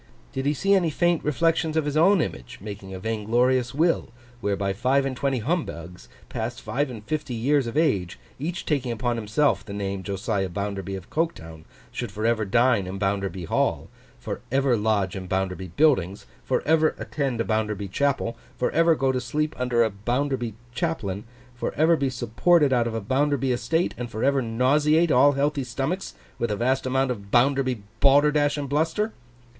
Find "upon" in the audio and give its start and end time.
8.91-9.15